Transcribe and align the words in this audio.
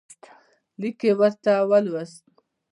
لیک 0.79 0.99
یې 1.07 1.13
ورته 1.19 1.53
ولوست. 1.69 2.23